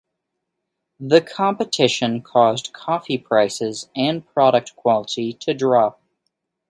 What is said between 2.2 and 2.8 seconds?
caused